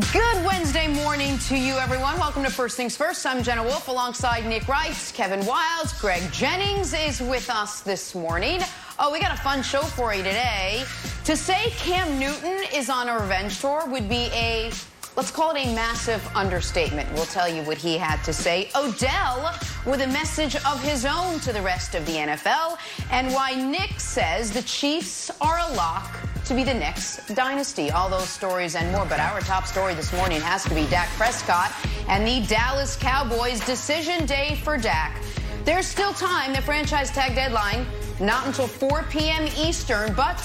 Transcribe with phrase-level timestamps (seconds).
[0.00, 2.18] Good Wednesday morning to you, everyone.
[2.18, 3.24] Welcome to First Things First.
[3.26, 8.60] I'm Jenna Wolf alongside Nick Wright, Kevin Wildes, Greg Jennings is with us this morning.
[8.98, 10.82] Oh, we got a fun show for you today.
[11.26, 14.72] To say Cam Newton is on a revenge tour would be a
[15.16, 17.08] Let's call it a massive understatement.
[17.12, 18.70] We'll tell you what he had to say.
[18.74, 19.56] Odell
[19.86, 22.78] with a message of his own to the rest of the NFL
[23.12, 26.10] and why Nick says the Chiefs are a lock
[26.44, 27.90] to be the next dynasty.
[27.90, 29.06] All those stories and more.
[29.06, 31.72] But our top story this morning has to be Dak Prescott
[32.08, 35.20] and the Dallas Cowboys decision day for Dak.
[35.64, 37.86] There's still time, the franchise tag deadline,
[38.20, 39.48] not until 4 p.m.
[39.56, 40.36] Eastern, but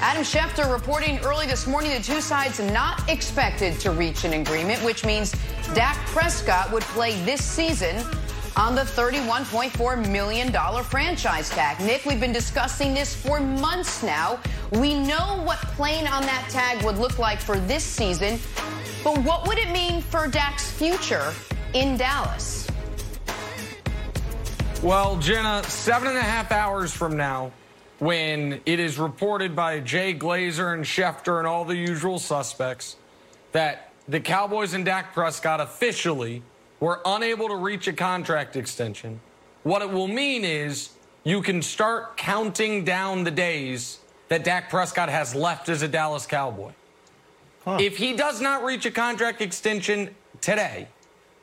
[0.00, 4.82] Adam Schefter reporting early this morning the two sides not expected to reach an agreement,
[4.82, 5.32] which means
[5.74, 8.02] Dak Prescott would play this season
[8.56, 10.52] on the $31.4 million
[10.84, 11.80] franchise tag.
[11.80, 14.38] Nick, we've been discussing this for months now.
[14.72, 18.38] We know what playing on that tag would look like for this season,
[19.02, 21.32] but what would it mean for Dak's future
[21.74, 22.68] in Dallas?
[24.82, 27.52] Well, Jenna, seven and a half hours from now,
[28.00, 32.96] when it is reported by Jay Glazer and Schefter and all the usual suspects
[33.52, 36.42] that the Cowboys and Dak Prescott officially
[36.82, 39.20] were unable to reach a contract extension,
[39.62, 40.90] what it will mean is
[41.22, 46.26] you can start counting down the days that Dak Prescott has left as a Dallas
[46.26, 46.72] Cowboy.
[47.64, 47.78] Huh.
[47.80, 50.88] If he does not reach a contract extension today,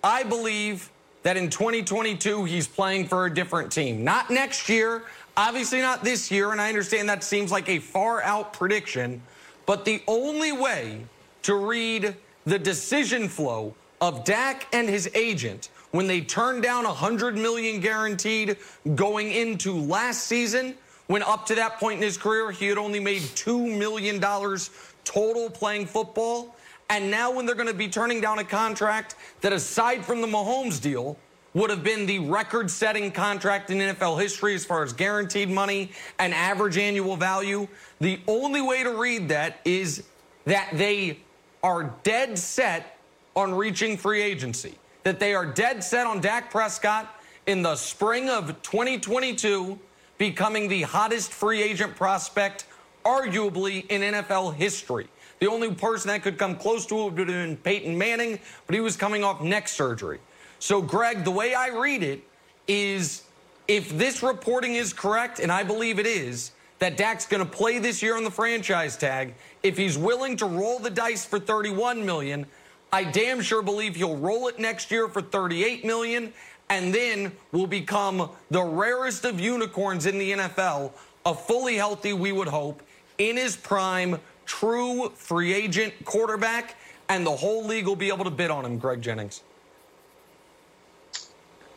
[0.04, 0.90] I believe
[1.24, 4.04] that in 2022 he's playing for a different team.
[4.04, 5.04] Not next year,
[5.38, 9.22] obviously not this year, and I understand that seems like a far out prediction,
[9.66, 11.06] but the only way
[11.44, 17.36] to read the decision flow of Dak and his agent when they turned down 100
[17.36, 18.58] million guaranteed
[18.96, 20.76] going into last season
[21.08, 24.70] when up to that point in his career he had only made 2 million dollars
[25.04, 26.56] total playing football.
[26.92, 30.28] And now, when they're going to be turning down a contract that, aside from the
[30.28, 31.18] Mahomes deal,
[31.54, 35.92] would have been the record setting contract in NFL history as far as guaranteed money
[36.20, 37.68] and average annual value,
[38.00, 40.04] the only way to read that is
[40.46, 41.20] that they
[41.64, 42.99] are dead set
[43.36, 48.30] on reaching free agency, that they are dead set on Dak Prescott in the spring
[48.30, 49.80] of 2022
[50.20, 52.66] becoming the hottest free agent prospect,
[53.04, 55.08] arguably in NFL history.
[55.40, 58.76] The only person that could come close to it would have been Peyton Manning, but
[58.76, 60.20] he was coming off neck surgery.
[60.60, 62.22] So, Greg, the way I read it
[62.68, 63.24] is
[63.70, 67.80] if this reporting is correct, and I believe it is, that Dak's going to play
[67.80, 72.06] this year on the franchise tag, if he's willing to roll the dice for 31
[72.06, 72.46] million,
[72.92, 76.34] I damn sure believe he'll roll it next year for 38 million
[76.70, 80.92] and then will become the rarest of unicorns in the NFL,
[81.26, 82.84] a fully healthy, we would hope,
[83.18, 86.76] in his prime true free agent quarterback,
[87.10, 89.42] and the whole league will be able to bid on him, Greg Jennings.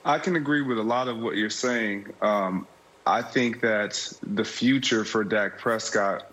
[0.05, 2.13] I can agree with a lot of what you're saying.
[2.21, 2.67] Um,
[3.07, 6.31] I think that the future for Dak Prescott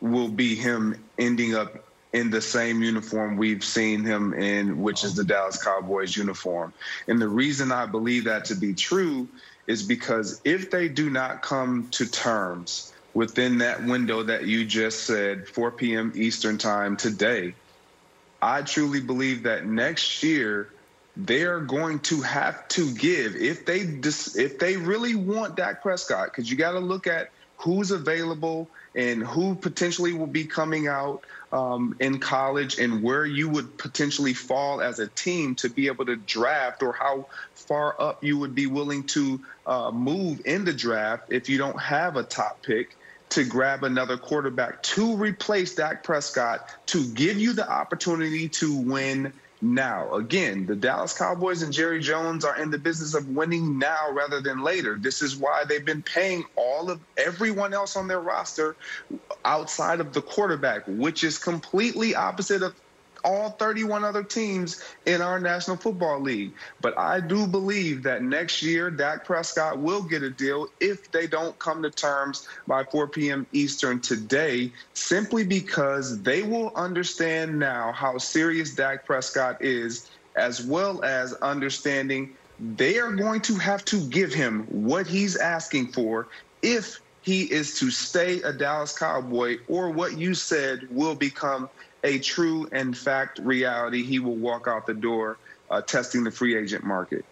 [0.00, 5.14] will be him ending up in the same uniform we've seen him in, which is
[5.14, 6.72] the Dallas Cowboys uniform.
[7.08, 9.28] And the reason I believe that to be true
[9.66, 15.04] is because if they do not come to terms within that window that you just
[15.04, 16.12] said, 4 p.m.
[16.14, 17.54] Eastern time today,
[18.42, 20.70] I truly believe that next year
[21.16, 25.82] they are going to have to give if they dis- if they really want Dak
[25.82, 30.88] Prescott because you got to look at who's available and who potentially will be coming
[30.88, 31.22] out
[31.52, 36.06] um, in college and where you would potentially fall as a team to be able
[36.06, 40.72] to draft or how far up you would be willing to uh, move in the
[40.72, 42.96] draft if you don't have a top pick
[43.28, 49.32] to grab another quarterback to replace Dak Prescott to give you the opportunity to win
[49.62, 50.12] now.
[50.14, 54.40] Again, the Dallas Cowboys and Jerry Jones are in the business of winning now rather
[54.40, 54.98] than later.
[55.00, 58.76] This is why they've been paying all of everyone else on their roster
[59.44, 62.74] outside of the quarterback, which is completely opposite of
[63.24, 66.54] all 31 other teams in our National Football League.
[66.80, 71.26] But I do believe that next year, Dak Prescott will get a deal if they
[71.26, 73.46] don't come to terms by 4 p.m.
[73.52, 81.04] Eastern today, simply because they will understand now how serious Dak Prescott is, as well
[81.04, 82.36] as understanding
[82.76, 86.28] they are going to have to give him what he's asking for
[86.62, 91.68] if he is to stay a Dallas Cowboy or what you said will become
[92.04, 95.38] a true and fact reality, he will walk out the door
[95.70, 97.24] uh, testing the free agent market.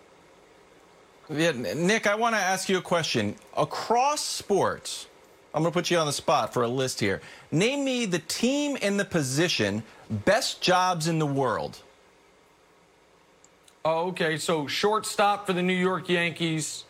[1.29, 3.37] Yeah, Nick, I want to ask you a question.
[3.57, 5.07] Across sports,
[5.55, 7.21] I'm going to put you on the spot for a list here.
[7.53, 11.83] Name me the team and the position best jobs in the world.
[13.85, 14.37] Oh, okay.
[14.39, 16.85] So shortstop for the New York Yankees.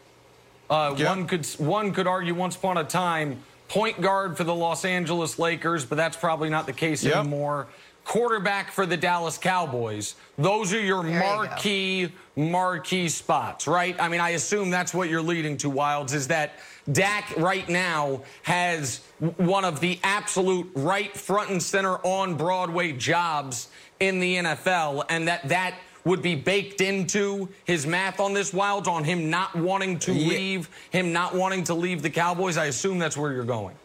[0.69, 1.09] Uh, Yep.
[1.09, 5.39] One could one could argue once upon a time point guard for the Los Angeles
[5.39, 7.17] Lakers, but that's probably not the case Yep.
[7.17, 7.69] anymore.
[8.05, 10.17] Quarterback for the Dallas Cowboys.
[10.37, 13.95] Those are your There you marquee marquee spots, right?
[14.01, 16.55] I mean, I assume that's what you're leading to, Wildes, is that
[16.91, 19.03] Dak right now has
[19.37, 23.69] one of the absolute right front and center on Broadway jobs
[24.01, 25.75] in the NFL, and that that
[26.05, 30.29] would be baked into his math on this Wildes on him not wanting to Yeah.
[30.29, 32.57] leave, him not wanting to leave the Cowboys.
[32.57, 33.77] I assume that's where you're going.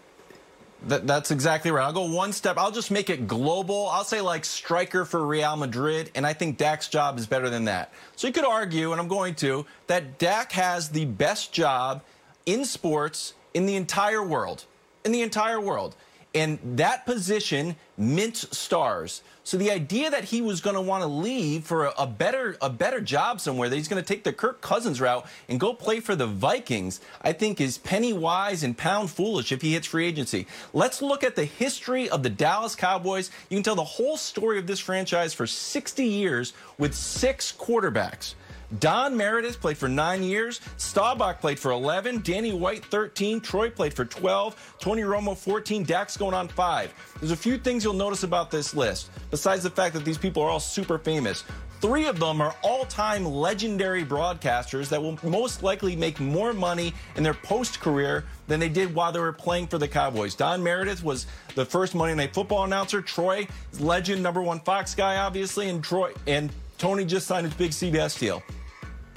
[0.88, 1.84] That, that's exactly right.
[1.84, 2.58] I'll go one step.
[2.58, 3.88] I'll just make it global.
[3.88, 7.66] I'll say like striker for Real Madrid, and I think Dak's job is better than
[7.66, 7.92] that.
[8.16, 12.04] So you could argue, and I'm going to, that Dak has the best job
[12.46, 14.66] in sports in the entire world.
[15.04, 15.96] In the entire world.
[16.36, 19.24] And that position mints stars.
[19.46, 22.58] So the idea that he was going to want to leave for a, a better
[22.62, 25.74] a better job somewhere, that he's going to take the Kirk Cousins route and go
[25.74, 29.88] play for the Vikings, I think is penny wise and pound foolish if he hits
[29.88, 30.46] free agency.
[30.74, 33.32] Let's look at the history of the Dallas Cowboys.
[33.50, 38.36] You can tell the whole story of this franchise for 60 years with six quarterbacks.
[38.80, 40.60] Don Meredith played for nine years.
[40.78, 42.22] Staubach played for 11.
[42.22, 43.40] Danny White, 13.
[43.40, 44.76] Troy played for 12.
[44.80, 45.84] Tony Romo, 14.
[45.84, 46.94] Dak's going on five.
[47.20, 50.42] There's a few things you'll notice about this list, besides the fact that these people
[50.42, 51.44] are all super famous.
[51.82, 56.94] Three of them are all time legendary broadcasters that will most likely make more money
[57.16, 60.34] in their post career than they did while they were playing for the Cowboys.
[60.36, 63.02] Don Meredith was the first Monday Night Football announcer.
[63.02, 63.48] Troy,
[63.80, 68.18] legend, number one Fox guy, obviously, and Troy and Tony just signed his big CBS
[68.18, 68.42] deal.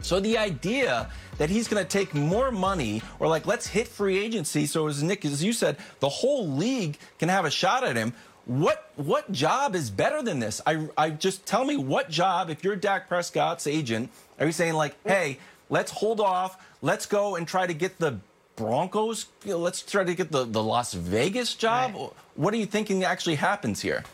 [0.08, 4.18] So the idea that he's going to take more money, or like let's hit free
[4.18, 7.94] agency, so as Nick, as you said, the whole league can have a shot at
[7.94, 8.14] him.
[8.46, 10.62] What what job is better than this?
[10.66, 12.48] I I just tell me what job.
[12.48, 14.08] If you're Dak Prescott's agent,
[14.40, 18.18] are you saying like, hey, let's hold off, let's go and try to get the
[18.56, 21.94] Broncos, you know, let's try to get the the Las Vegas job?
[21.94, 22.10] Right.
[22.34, 24.04] What are you thinking actually happens here?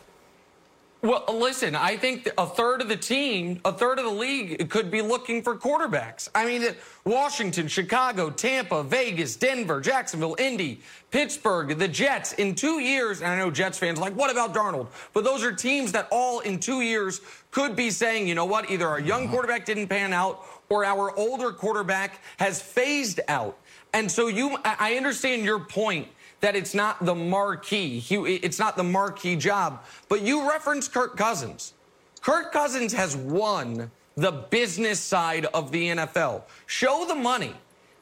[1.05, 4.89] Well, listen, I think a third of the team, a third of the league could
[4.89, 6.29] be looking for quarterbacks.
[6.33, 6.75] I mean,
[7.05, 10.81] Washington, Chicago, Tampa, Vegas, Denver, Jacksonville, Indy,
[11.11, 13.21] Pittsburgh, the Jets in two years.
[13.21, 14.87] And I know Jets fans are like, what about Darnold?
[15.13, 18.71] But those are teams that all in two years could be saying, you know what,
[18.71, 19.31] either our young mm-hmm.
[19.31, 23.59] quarterback didn't pan out or our older quarterback has phased out.
[23.93, 26.07] And so you, I understand your point
[26.41, 27.99] that it's not the marquee.
[27.99, 29.83] He, it's not the marquee job.
[30.09, 31.73] But you referenced Kirk Cousins.
[32.21, 36.43] Kirk Cousins has won the business side of the NFL.
[36.65, 37.53] Show the money.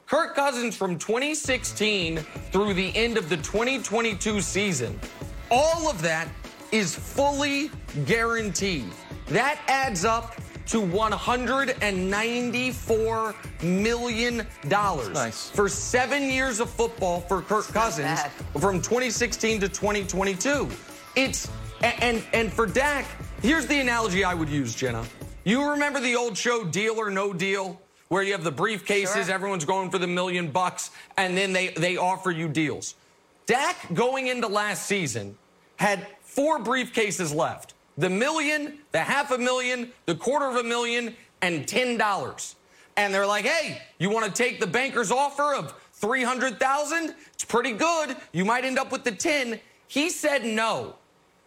[0.06, 2.18] Kirk Cousins from 2016
[2.52, 4.98] through the end of the 2022 season,
[5.50, 6.28] all of that
[6.72, 7.70] is fully
[8.04, 8.90] guaranteed.
[9.28, 10.36] That adds up
[10.66, 15.50] to $194 million Nice.
[15.50, 18.20] for seven years of football for Kirk Cousins
[18.58, 20.68] from 2016 to 2022.
[21.16, 21.48] It's
[21.82, 23.04] and and for Dak,
[23.42, 25.04] here's the analogy I would use, Jenna.
[25.44, 27.78] You remember the old show Deal or No Deal,
[28.08, 29.34] where you have the briefcases, Sure.
[29.34, 32.94] everyone's going for the million bucks, and then they they offer you deals.
[33.46, 35.36] Dak going into last season
[35.76, 41.14] had four briefcases left: the million, the half a million, the quarter of a million,
[41.42, 42.56] and ten dollars.
[42.96, 47.14] And they're like, "Hey, you want to take the banker's offer of 300,000?
[47.32, 48.16] It's pretty good.
[48.32, 50.96] You might end up with the 10." He said no.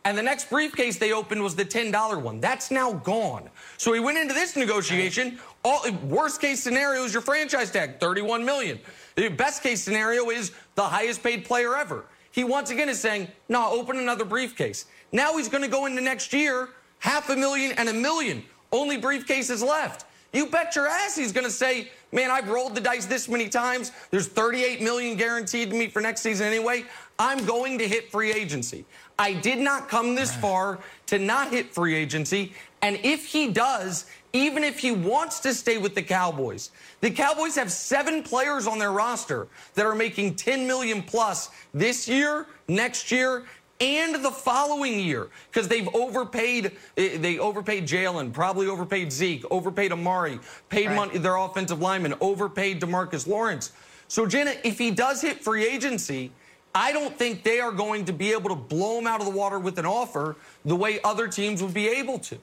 [0.07, 2.39] And the next briefcase they opened was the $10 one.
[2.39, 3.49] That's now gone.
[3.75, 5.37] So he went into this negotiation.
[5.65, 8.79] All worst case scenario is your franchise tag, 31 million.
[9.15, 12.05] The best case scenario is the highest paid player ever.
[12.31, 14.85] He once again is saying, no, open another briefcase.
[15.11, 18.43] Now he's going to go into next year, half a million and a million.
[18.71, 20.05] Only briefcases left.
[20.33, 23.47] You bet your ass he's going to say, man, I've rolled the dice this many
[23.47, 23.91] times.
[24.11, 26.83] There's 38 million guaranteed to me for next season anyway.
[27.17, 28.85] I'm going to hit free agency.
[29.17, 32.53] I did not come this far to not hit free agency.
[32.81, 36.69] And if he does, even if he wants to stay with the Cowboys,
[37.01, 42.07] the Cowboys have seven players on their roster that are making 10 million plus this
[42.07, 43.45] year, next year,
[43.79, 46.71] and the following year because they've overpaid.
[46.97, 50.95] eh, They overpaid Jaylon, probably overpaid Zeke, overpaid Amari, paid Right.
[50.95, 53.71] money their offensive lineman, overpaid Demarcus Lawrence.
[54.07, 56.31] So Jenna, if he does hit free agency,
[56.73, 59.31] I don't think they are going to be able to blow him out of the
[59.31, 62.37] water with an offer the way other teams would be able to.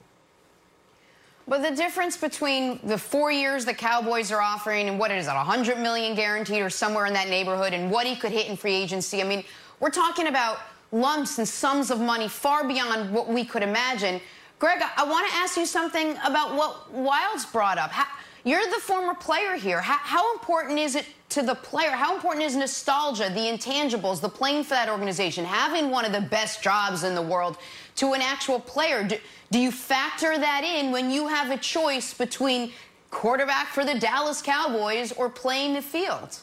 [1.47, 5.37] But the difference between the four years the Cowboys are offering and what is that,
[5.37, 8.75] 100 million guaranteed or somewhere in that neighborhood, and what he could hit in free
[8.75, 9.21] agency.
[9.21, 9.45] I mean,
[9.79, 10.59] we're talking about
[10.95, 14.21] lumps and sums of money far beyond what we could imagine.
[14.61, 17.91] Greg, I, want to ask you something about what Wildes brought up.
[17.91, 18.07] How,
[18.45, 19.81] you're the former player here.
[19.81, 21.91] How, how, important is it to the player?
[21.91, 26.21] How important is nostalgia, the intangibles, the playing for that organization, having one of the
[26.21, 27.59] best jobs in the world
[27.97, 29.03] to an actual player?
[29.03, 29.17] Do,
[29.51, 32.73] do you factor that in when you have a choice between
[33.11, 36.39] quarterback for the Dallas Cowboys or playing the field?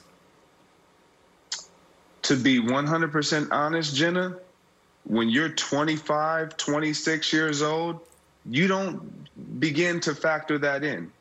[2.24, 4.38] To be 100% honest, Jenna,
[5.06, 8.00] when you're 25, 26 years old,
[8.50, 11.12] you don't begin to factor that in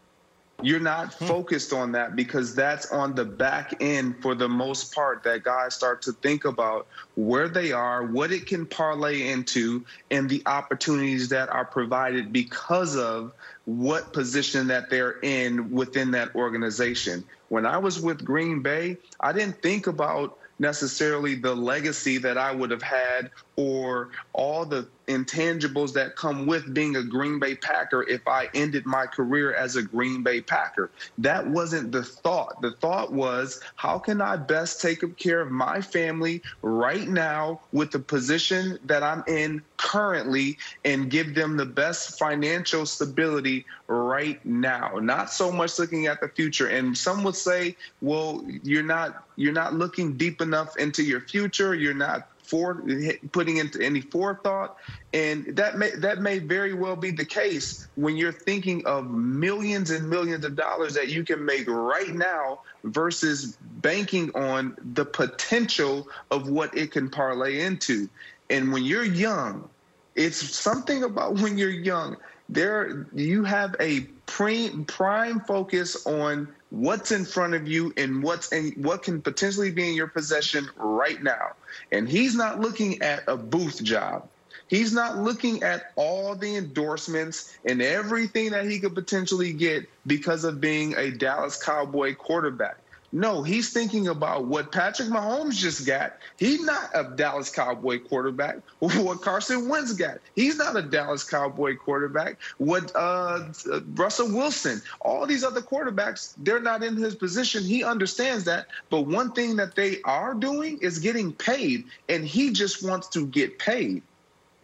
[0.63, 1.27] you're not hmm.
[1.27, 5.75] focused on that because that's on the back end for the most part that guys
[5.75, 11.29] start to think about where they are, what it can parlay into, and the opportunities
[11.29, 13.33] that are provided because of
[13.65, 17.25] what position that they're in within that organization.
[17.49, 22.53] When I was with Green Bay, I didn't think about necessarily the legacy that I
[22.53, 28.03] would have had or all the intangibles that come with being a Green Bay Packer
[28.09, 30.91] if I ended my career as a Green Bay Packer.
[31.19, 32.61] That wasn't the thought.
[32.63, 37.91] The thought was, how can I best take care of my family right now with
[37.91, 44.99] the position that I'm in currently and give them the best financial stability right now
[45.01, 49.53] not so much looking at the future and some would say well you're not you're
[49.53, 52.83] not looking deep enough into your future you're not for
[53.31, 54.77] putting into any forethought,
[55.13, 59.91] and that may that may very well be the case when you're thinking of millions
[59.91, 66.09] and millions of dollars that you can make right now versus banking on the potential
[66.33, 68.09] of what it can parlay into.
[68.51, 69.69] And when you're young,
[70.17, 72.17] it's something about when you're young.
[72.49, 78.53] There, you have a prime prime focus on what's in front of you and what's
[78.53, 81.51] in what can potentially be in your possession right now.
[81.93, 84.29] And he's not looking at a booth job.
[84.69, 90.45] He's not looking at all the endorsements and everything that he could potentially get because
[90.45, 92.77] of being a Dallas Cowboy quarterback.
[93.13, 96.17] No, he's thinking about what Patrick Mahomes just got.
[96.39, 98.59] He's not a Dallas Cowboy quarterback.
[98.79, 100.19] What Carson Wentz got.
[100.35, 102.39] He's not a Dallas Cowboy quarterback.
[102.59, 103.49] What uh,
[103.95, 107.65] Russell Wilson, all these other quarterbacks, they're not in his position.
[107.65, 108.67] He understands that.
[108.91, 113.27] But one thing that they are doing is getting paid, and he just wants to
[113.27, 114.03] get paid.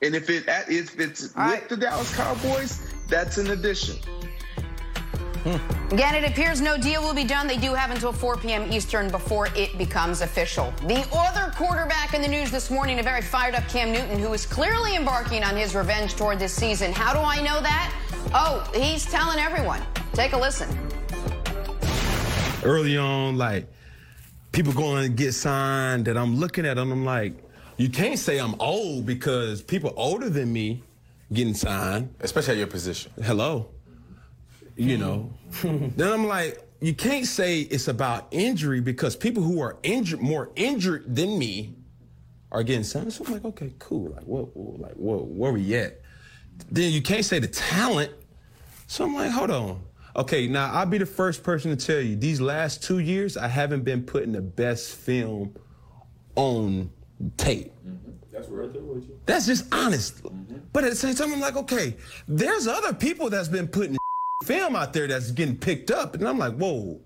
[0.02, 1.68] And if it if it's with right.
[1.68, 3.96] the Dallas Cowboys, that's an addition.
[5.92, 7.46] Again, it appears no deal will be done.
[7.46, 8.72] They do have until 4 p.m.
[8.72, 10.74] Eastern before it becomes official.
[10.88, 14.32] The other quarterback in the news this morning, a very fired up Cam Newton, who
[14.32, 16.92] is clearly embarking on his revenge toward this season.
[16.92, 17.94] How do I know that?
[18.34, 19.80] Oh, he's telling everyone.
[20.14, 20.68] Take a listen.
[22.64, 23.68] Early on, like,
[24.50, 27.34] people going to get signed that I'm looking at them, I'm like,
[27.76, 30.82] you can't say I'm old because people older than me
[31.32, 32.12] getting signed.
[32.20, 33.12] Especially at your position.
[33.22, 33.68] Hello
[34.76, 35.32] you know.
[35.62, 40.50] then I'm like, you can't say it's about injury because people who are injured, more
[40.56, 41.74] injured than me,
[42.52, 43.12] are getting signed.
[43.12, 44.10] So I'm like, okay, cool.
[44.10, 46.00] Like, what, like, what, where we at?
[46.70, 48.12] Then you can't say the talent.
[48.86, 49.82] So I'm like, hold on.
[50.14, 53.48] Okay, now I'll be the first person to tell you these last two years, I
[53.48, 55.54] haven't been putting the best film
[56.36, 56.90] on
[57.36, 57.72] tape.
[57.86, 58.12] Mm-hmm.
[58.32, 59.20] That's right there with you.
[59.26, 60.22] That's just honest.
[60.22, 60.56] Mm-hmm.
[60.72, 61.96] But at the same time, I'm like, okay,
[62.28, 63.96] there's other people that's been putting
[64.44, 67.00] film out there that's getting picked up, and I'm like, whoa.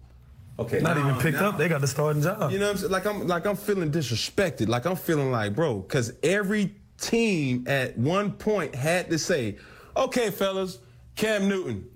[0.58, 0.80] Okay.
[0.80, 1.56] Not even picked up.
[1.56, 2.52] They got the starting job.
[2.52, 2.92] You know what I'm saying?
[2.92, 4.68] Like I'm like I'm feeling disrespected.
[4.68, 9.56] Like I'm feeling like, bro, because every team at one point had to say,
[9.96, 10.78] okay, fellas,
[11.16, 11.88] Cam Newton.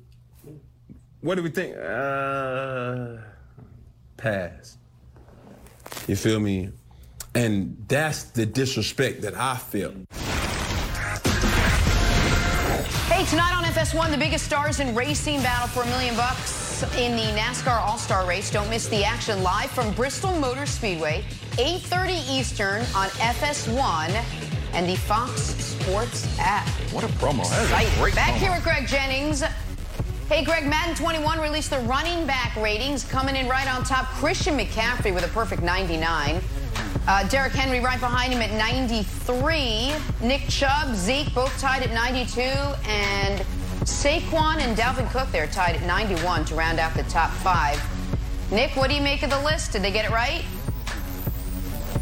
[1.20, 1.76] What do we think?
[1.76, 3.16] Uh,
[4.16, 4.78] pass.
[6.06, 6.70] You feel me?
[7.34, 9.94] And that's the disrespect that I feel.
[13.14, 17.14] Hey, tonight on FS1, the biggest stars in racing battle for a million bucks in
[17.14, 18.50] the NASCAR All-Star Race.
[18.50, 24.10] Don't miss the action live from Bristol Motor Speedway, 8.30 Eastern on FS1
[24.72, 26.66] and the Fox Sports app.
[26.90, 27.48] What a promo.
[27.70, 28.38] That is a great Back promo.
[28.38, 29.44] here with Greg Jennings.
[30.28, 34.06] Hey, Greg, Madden 21 released the running back ratings, coming in right on top.
[34.06, 36.40] Christian McCaffrey with a perfect 99.
[37.06, 39.92] Uh, Derrick Henry right behind him at 93.
[40.26, 42.40] Nick Chubb, Zeke both tied at 92.
[42.40, 43.40] And
[43.84, 47.82] Saquon and Dalvin Cook there tied at 91 to round out the top five.
[48.50, 49.72] Nick, what do you make of the list?
[49.72, 50.44] Did they get it right?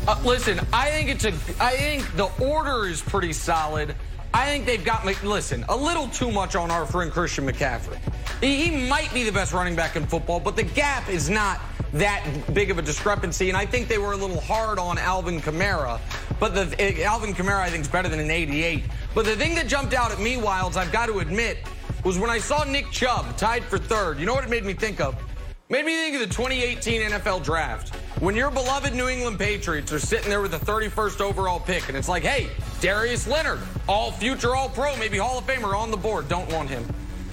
[0.06, 1.32] Uh, listen, I think it's a.
[1.60, 3.94] I think the order is pretty solid.
[4.34, 7.98] I think they've got, listen, a little too much on our friend Christian McCaffrey.
[8.40, 11.60] He might be the best running back in football, but the gap is not
[11.92, 13.48] that big of a discrepancy.
[13.48, 16.00] And I think they were a little hard on Alvin Kamara.
[16.40, 18.84] But the eh, Alvin Kamara, I think, is better than an 88.
[19.14, 21.58] But the thing that jumped out at me, Wildes, I've got to admit,
[22.04, 24.18] was when I saw Nick Chubb tied for third.
[24.18, 25.16] You know what it made me think of?
[25.68, 27.94] Made me think of the 2018 NFL draft.
[28.20, 31.96] When your beloved New England Patriots are sitting there with the 31st overall pick, and
[31.96, 33.58] it's like, hey, Darius Leonard,
[33.88, 36.84] all future All Pro, maybe Hall of Famer on the board, don't want him.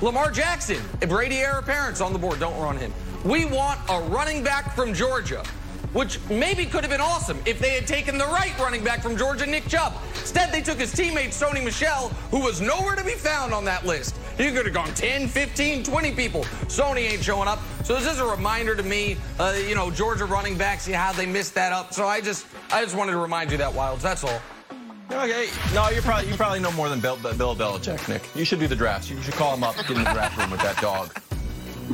[0.02, 2.94] Lamar Jackson, Brady era parents on the board, don't want him.
[3.26, 5.44] We want a running back from Georgia,
[5.92, 9.18] which maybe could have been awesome if they had taken the right running back from
[9.18, 9.94] Georgia, Nick Chubb.
[10.12, 13.86] Instead, they took his teammate, Sony Michel, who was nowhere to be found on that
[13.86, 14.16] list.
[14.38, 16.44] He could have gone 10, 15, 20 people.
[16.70, 17.60] Sony ain't showing up.
[17.84, 21.12] So this is a reminder to me, uh, you know, Georgia running backs, see how
[21.12, 21.94] they missed that up.
[21.94, 24.02] So I just, I just wanted to remind you that, Wildes.
[24.02, 24.42] That's all.
[25.12, 25.50] Okay.
[25.74, 28.22] No, you probably you probably know more than Bill, Bill Belichick, Nick.
[28.36, 29.10] You should do the drafts.
[29.10, 31.12] You should call him up, get in the draft room with that dog.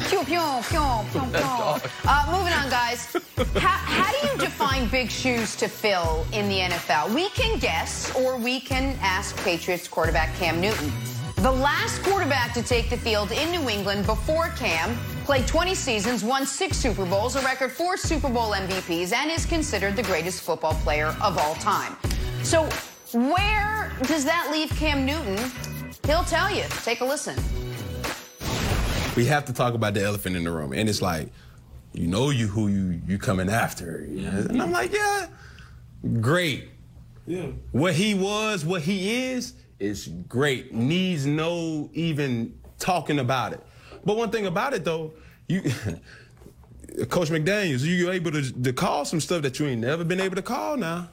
[0.02, 1.80] Pew, pew, pew, pew, pew.
[2.06, 3.16] Uh, moving on, guys.
[3.56, 7.16] How, how do you define big shoes to fill in the NFL?
[7.16, 10.92] We can guess, or we can ask Patriots quarterback Cam Newton.
[11.38, 16.26] The last quarterback to take the field in New England before Cam played 20 seasons,
[16.26, 20.42] won six Super Bowls, a record four Super Bowl MVPs, and is considered the greatest
[20.42, 21.96] football player of all time.
[22.44, 22.68] So,
[23.14, 25.38] where does that leave Cam Newton?
[26.06, 26.64] He'll tell you.
[26.84, 27.36] Take a listen
[29.16, 30.74] we have to talk about the elephant in the room.
[30.74, 31.30] And it's like,
[31.94, 34.06] you know you who you you coming after.
[34.10, 34.38] You know?
[34.50, 35.28] And I'm like, yeah,
[36.20, 36.70] great.
[37.26, 37.48] Yeah.
[37.72, 40.74] What he was, what he is, is great.
[40.74, 43.66] Needs no even talking about it.
[44.04, 45.14] But one thing about it though,
[45.48, 45.62] you
[47.10, 50.36] Coach McDaniels, you able to, to call some stuff that you ain't never been able
[50.36, 51.10] to call now.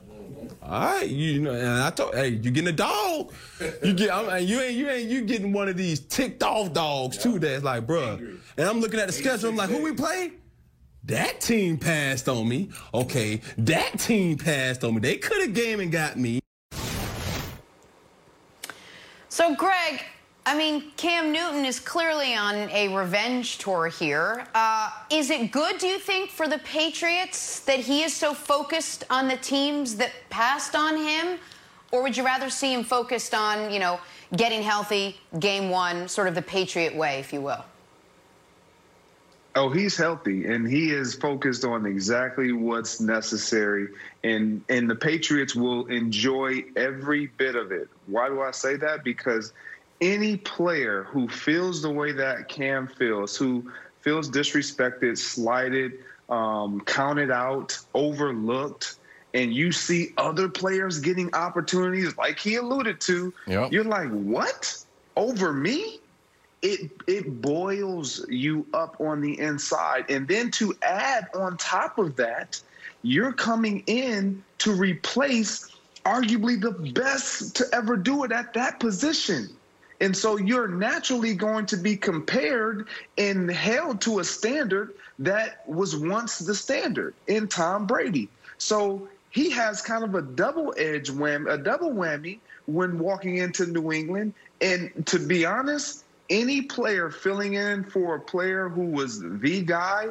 [0.63, 3.33] All right, you know, and I told, hey, you getting a dog?
[3.83, 7.19] You get, I'm, you ain't, you ain't, you getting one of these ticked off dogs
[7.19, 7.39] too.
[7.39, 8.39] That's like, bruh.
[8.57, 9.51] And I'm looking at the schedule.
[9.51, 10.33] I'm like, who we play?
[11.05, 12.71] That team passed on me.
[12.95, 15.01] Okay, that team passed on me.
[15.01, 16.41] They could have game and got me.
[19.29, 20.03] So, Greg,
[20.45, 24.45] I mean, Cam Newton is clearly on a revenge tour here.
[24.55, 29.05] Uh, is it good, do you think, for the Patriots that he is so focused
[29.09, 31.39] on the teams that passed on him?
[31.93, 34.01] Or would you rather see him focused on, you know,
[34.35, 37.65] getting healthy, game one, sort of the Patriot way, if you will?
[39.55, 43.89] Oh, he's healthy and he is focused on exactly what's necessary.
[44.25, 47.89] And and the Patriots will enjoy every bit of it.
[48.07, 49.05] Why do I say that?
[49.05, 49.53] Because
[50.03, 55.93] any player who feels the way that Cam feels, who feels disrespected, slighted,
[56.29, 58.97] um, counted out, overlooked,
[59.33, 63.73] and you see other players getting opportunities like he alluded to, yep.
[63.73, 64.77] you're like, what?
[65.17, 66.01] Over me?
[66.63, 70.05] It it boils you up on the inside.
[70.09, 72.61] And then to add on top of that,
[73.03, 75.69] you're coming in to replace
[76.05, 79.49] arguably the best to ever do it at that position.
[80.03, 85.95] And so you're naturally going to be compared and held to a standard that was
[85.95, 88.29] once the standard in Tom Brady.
[88.59, 93.65] So he has kind of a double edge whammy, a double whammy when walking into
[93.67, 94.35] New England.
[94.61, 100.09] And to be honest, any player filling in for a player who was the guy,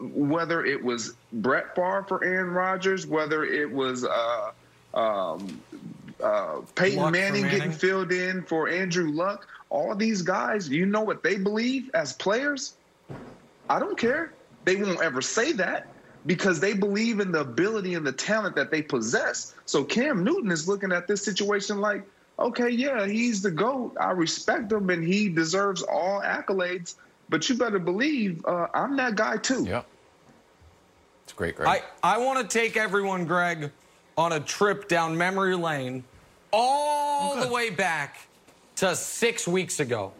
[0.00, 4.52] whether it was Brett Favre for Aaron Rodgers, whether it was uh,
[4.94, 5.60] um,
[6.24, 9.46] uh, Peyton Manning, Manning getting filled in for Andrew Luck.
[9.68, 12.74] All these guys, you know what they believe as players?
[13.68, 14.32] I don't care.
[14.64, 15.88] They won't ever say that
[16.26, 19.54] because they believe in the ability and the talent that they possess.
[19.66, 22.04] So Cam Newton is looking at this situation like,
[22.38, 23.94] okay, yeah, he's the GOAT.
[24.00, 26.94] I respect him and he deserves all accolades.
[27.28, 29.64] But you better believe uh, I'm that guy too.
[29.64, 29.86] Yep.
[31.24, 31.68] It's great, Greg.
[31.68, 33.70] I, I want to take everyone, Greg,
[34.16, 36.04] on a trip down memory lane
[36.54, 38.28] all the way back
[38.76, 40.12] to six weeks ago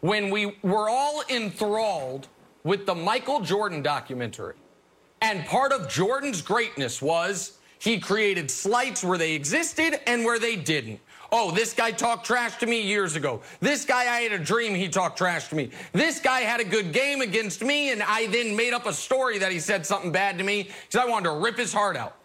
[0.00, 2.26] when we were all enthralled
[2.64, 4.54] with the Michael Jordan documentary.
[5.20, 10.56] And part of Jordan's greatness was he created slights where they existed and where they
[10.56, 10.98] didn't.
[11.30, 13.40] Oh, this guy talked trash to me years ago.
[13.60, 15.70] This guy, I had a dream he talked trash to me.
[15.92, 19.38] This guy had a good game against me, and I then made up a story
[19.38, 22.16] that he said something bad to me because I wanted to rip his heart out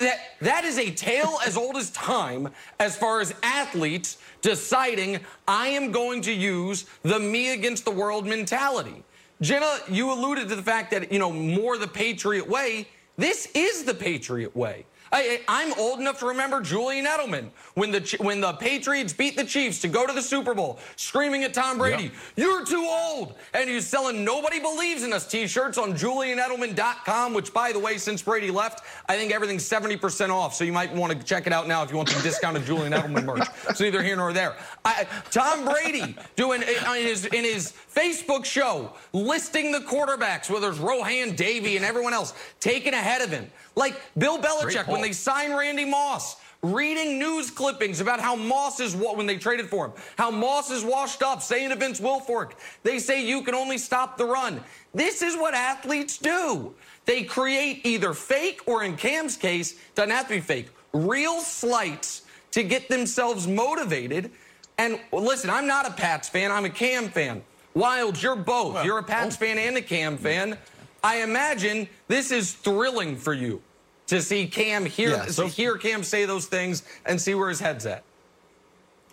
[0.00, 5.68] that that is a tale as old as time as far as athletes deciding I
[5.68, 9.04] am going to use the me against the world mentality.
[9.40, 12.88] Jenna, you alluded to the fact that, you know, more the Patriot way.
[13.16, 14.84] This is the Patriot way.
[15.12, 19.44] I, am old enough to remember Julian Edelman when the when the Patriots beat the
[19.44, 22.12] Chiefs to go to the Super Bowl, screaming at Tom Brady, yep.
[22.36, 27.34] "You're too old!" And he's selling "Nobody Believes in Us" T-shirts on JulianEdelman.com.
[27.34, 30.54] Which, by the way, since Brady left, I think everything's 70% off.
[30.54, 32.92] So you might want to check it out now if you want some discounted Julian
[32.92, 33.48] Edelman merch.
[33.68, 34.56] It's neither here nor there.
[34.84, 40.78] I, Tom Brady doing in his in his Facebook show listing the quarterbacks, whether it's
[40.78, 43.50] Rohan Davey and everyone else, taking ahead of him.
[43.76, 48.94] Like Bill Belichick when they signed Randy Moss, reading news clippings about how Moss is
[48.94, 52.52] what when they traded for him, how Moss is washed up, saying to Vince Wilfork,
[52.82, 54.60] they say you can only stop the run.
[54.92, 56.74] This is what athletes do.
[57.06, 62.22] They create either fake or in Cam's case, doesn't have to be fake, real slights
[62.52, 64.30] to get themselves motivated.
[64.78, 67.42] And listen, I'm not a Pats fan, I'm a Cam fan.
[67.74, 68.84] Wildes, you're both.
[68.84, 69.44] You're a Pats oh.
[69.44, 70.58] fan and a Cam fan.
[71.02, 73.62] I imagine this is thrilling for you
[74.08, 77.60] to see Cam hear yeah, so, hear Cam say those things and see where his
[77.60, 78.02] head's at.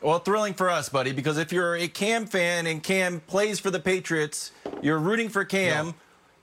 [0.01, 3.71] Well, thrilling for us, buddy, because if you're a Cam fan and Cam plays for
[3.71, 5.95] the Patriots, you're rooting for Cam.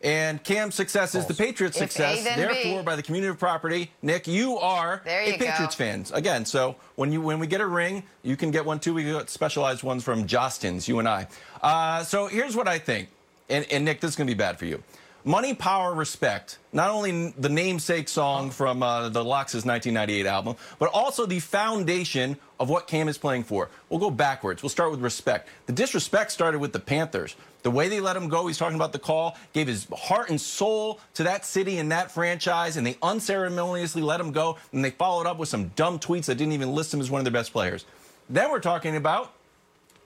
[0.03, 1.25] And Cam's success False.
[1.25, 2.23] is the Patriots' success.
[2.25, 5.85] Therefore, by the community of property, Nick, you are you a Patriots go.
[5.85, 6.05] fan.
[6.13, 8.93] Again, so when you when we get a ring, you can get one too.
[8.93, 11.27] We got specialized ones from Jostens, you and I.
[11.63, 13.09] Uh, so here's what I think,
[13.49, 14.83] and, and Nick, this is going to be bad for you.
[15.27, 20.91] Money, Power, Respect, not only the namesake song from uh, the Lox's 1998 album, but
[20.93, 23.71] also the foundation of what Cam is playing for.
[23.89, 24.63] We'll go backwards.
[24.63, 25.49] We'll start with respect.
[25.65, 27.37] The disrespect started with the Panthers.
[27.63, 30.39] The way they let him go, he's talking about the call, gave his heart and
[30.39, 34.91] soul to that city and that franchise, and they unceremoniously let him go, and they
[34.91, 37.33] followed up with some dumb tweets that didn't even list him as one of their
[37.33, 37.87] best players.
[38.29, 39.33] Then we're talking about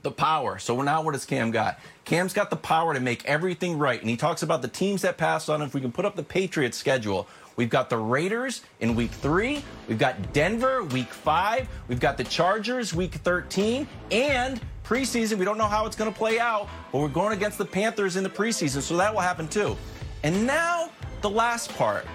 [0.02, 0.58] the power.
[0.58, 1.78] So now what has Cam got?
[2.04, 4.00] Cam's got the power to make everything right.
[4.00, 5.60] And he talks about the teams that passed on.
[5.62, 9.62] If we can put up the Patriots schedule, we've got the Raiders in week three.
[9.88, 11.68] We've got Denver week five.
[11.88, 13.86] We've got the Chargers week 13.
[14.10, 17.58] And preseason, we don't know how it's going to play out, but we're going against
[17.58, 18.80] the Panthers in the preseason.
[18.80, 19.76] So that will happen too.
[20.22, 22.06] And now the last part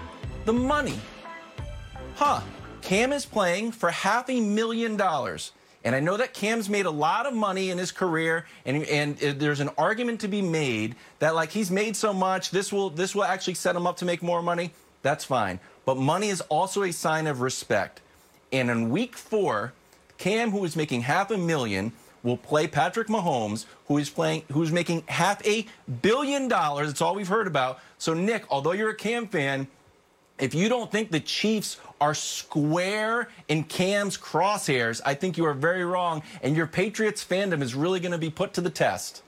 [0.44, 0.98] the money.
[2.16, 2.40] Huh.
[2.82, 5.52] Cam is playing for half a million dollars.
[5.84, 9.18] And I know that Cam's made a lot of money in his career, and and
[9.18, 13.14] there's an argument to be made that like he's made so much, this will this
[13.14, 14.72] will actually set him up to make more money.
[15.02, 15.60] That's fine.
[15.84, 18.00] But money is also a sign of respect.
[18.50, 19.74] And in week four,
[20.16, 21.92] Cam, who is making half a million,
[22.22, 25.66] will play Patrick Mahomes, who is playing, who's making half a
[26.00, 26.86] billion dollars.
[26.86, 27.80] That's all we've heard about.
[27.98, 29.68] So Nick, although you're a Cam fan,
[30.38, 35.54] if you don't think the Chiefs are square in Cam's crosshairs, I think you are
[35.54, 39.23] very wrong, and your Patriots fandom is really going to be put to the test.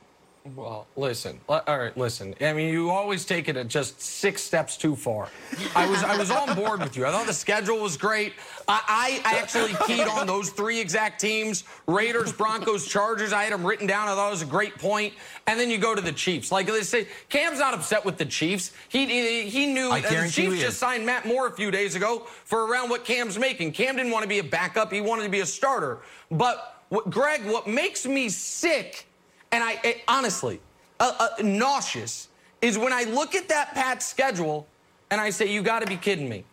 [0.54, 1.40] Well, listen.
[1.48, 2.34] All right, listen.
[2.40, 5.28] I mean, you always take it at just six steps too far.
[5.74, 7.06] I was I was on board with you.
[7.06, 8.34] I thought the schedule was great.
[8.68, 13.32] I, I actually keyed on those three exact teams: Raiders, Broncos, Chargers.
[13.32, 14.08] I had them written down.
[14.08, 15.14] I thought it was a great point.
[15.46, 16.52] And then you go to the Chiefs.
[16.52, 18.72] Like they say, Cam's not upset with the Chiefs.
[18.88, 22.26] He he, he knew I the Chiefs just signed Matt Moore a few days ago
[22.44, 23.72] for around what Cam's making.
[23.72, 24.92] Cam didn't want to be a backup.
[24.92, 26.00] He wanted to be a starter.
[26.30, 29.06] But what, Greg, what makes me sick
[29.52, 30.60] and I it, honestly,
[31.00, 32.28] uh, uh, nauseous
[32.62, 34.66] is when I look at that Pat schedule
[35.10, 36.44] and I say, you got to be kidding me.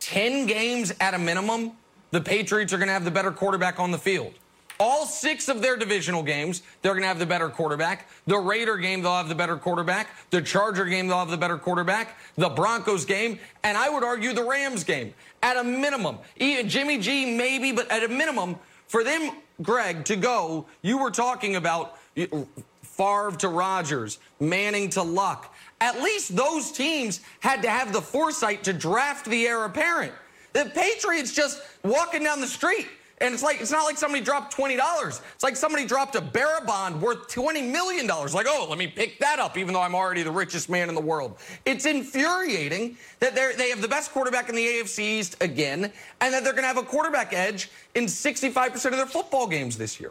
[0.00, 1.72] 10 games at a minimum,
[2.10, 4.34] the Patriots are going to have the better quarterback on the field.
[4.80, 8.08] All six of their divisional games, they're going to have the better quarterback.
[8.26, 10.08] The Raider game, they'll have the better quarterback.
[10.30, 12.18] The Charger game, they'll have the better quarterback.
[12.36, 15.14] The Broncos game, and I would argue the Rams game.
[15.42, 18.56] At a minimum, even Jimmy G, maybe, but at a minimum,
[18.88, 19.30] for them,
[19.62, 25.54] Greg, to go, you were talking about Favre to Rodgers, Manning to Luck.
[25.80, 30.12] At least those teams had to have the foresight to draft the heir apparent.
[30.52, 32.86] The Patriots just walking down the street.
[33.18, 35.22] And it's like it's not like somebody dropped twenty dollars.
[35.34, 38.34] It's like somebody dropped a bearer bond worth twenty million dollars.
[38.34, 40.96] Like, oh, let me pick that up, even though I'm already the richest man in
[40.96, 41.38] the world.
[41.64, 46.34] It's infuriating that they they have the best quarterback in the AFC East again, and
[46.34, 50.00] that they're going to have a quarterback edge in 65% of their football games this
[50.00, 50.10] year.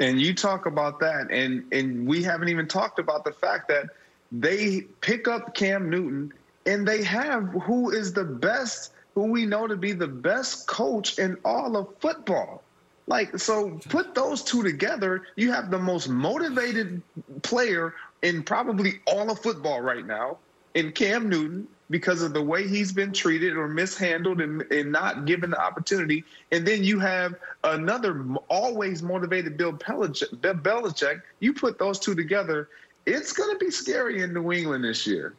[0.00, 3.86] And you talk about that, and and we haven't even talked about the fact that
[4.32, 6.32] they pick up Cam Newton,
[6.66, 11.18] and they have who is the best, who we know to be the best coach
[11.18, 12.62] in all of football.
[13.06, 17.02] Like, so put those two together, you have the most motivated
[17.42, 20.38] player in probably all of football right now
[20.74, 25.26] in Cam Newton because of the way he's been treated or mishandled and, and not
[25.26, 26.24] given the opportunity.
[26.50, 30.40] And then you have another always motivated Bill Belichick.
[30.40, 31.20] Bill Belichick.
[31.40, 32.68] You put those two together,
[33.06, 35.34] it's going to be scary in New England this year.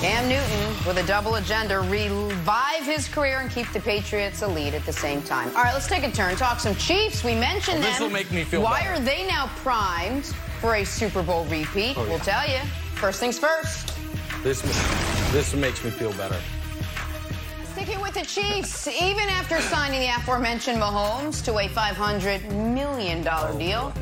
[0.00, 4.84] Cam Newton with a double agenda, revive his career and keep the Patriots elite at
[4.84, 5.48] the same time.
[5.56, 6.36] All right, let's take a turn.
[6.36, 7.24] Talk some Chiefs.
[7.24, 8.08] We mentioned well, this them.
[8.08, 8.94] will make me feel Why better.
[8.94, 10.26] are they now primed
[10.60, 11.96] for a Super Bowl repeat?
[11.96, 12.08] Oh, yeah.
[12.10, 12.60] We'll tell you.
[13.04, 13.94] First things first.
[14.42, 14.62] This
[15.30, 16.40] this makes me feel better.
[17.72, 23.58] Sticking with the Chiefs, even after signing the aforementioned Mahomes to a $500 million oh,
[23.58, 23.92] deal.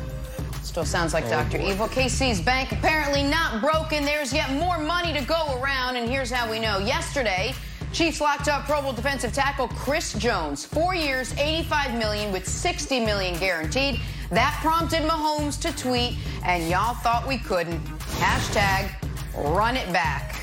[0.61, 1.57] Still sounds like Oh, Dr.
[1.57, 1.71] boy.
[1.71, 1.87] Evil.
[1.89, 4.05] KC's bank apparently not broken.
[4.05, 6.77] There's yet more money to go around, and here's how we know.
[6.77, 7.53] Yesterday,
[7.91, 10.63] Chiefs locked up Pro Bowl defensive tackle Chris Jones.
[10.65, 13.99] Four years, 85 million with 60 million guaranteed.
[14.33, 17.79] That prompted Mahomes to tweet, and y'all thought we couldn't.
[18.17, 18.91] Hashtag
[19.35, 20.35] run it back.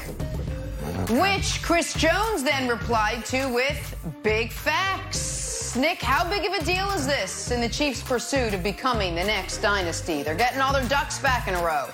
[1.10, 5.74] Which Chris Jones then replied to with big facts.
[5.74, 9.24] Nick, how big of a deal is this in the Chiefs' pursuit of becoming the
[9.24, 10.22] next dynasty?
[10.22, 11.88] They're getting all their ducks back in a row.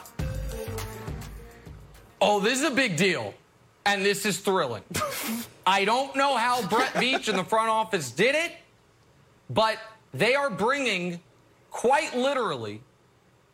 [2.21, 3.33] Oh, this is a big deal.
[3.87, 4.83] And this is thrilling.
[5.67, 8.53] I don't know how Brett Veach and the front office did it,
[9.49, 9.79] but
[10.13, 11.21] they are bringing,
[11.77, 12.81] quite literally,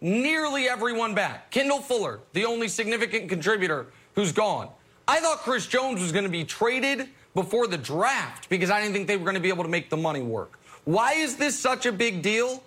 [0.01, 1.51] nearly everyone back.
[1.51, 4.69] Kendall Fuller, the only significant contributor who's gone.
[5.09, 8.95] I thought Chris Jones was going to be traded before the draft because I didn't
[8.95, 10.61] think they were going to be able to make the money work.
[10.85, 12.63] Why is this such a big deal?